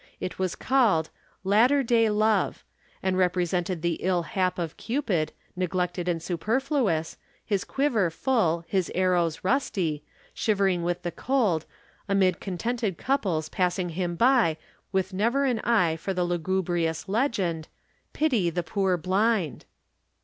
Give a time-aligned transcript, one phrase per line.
[0.19, 1.11] It was called
[1.43, 2.65] "Latter day Love,"
[3.03, 9.43] and represented the ill hap of Cupid, neglected and superfluous, his quiver full, his arrows
[9.43, 10.03] rusty,
[10.33, 11.67] shivering with the cold,
[12.09, 14.57] amid contented couples passing him by
[14.91, 17.67] with never an eye for the lugubrious legend,
[18.11, 19.65] "Pity the Poor Blind."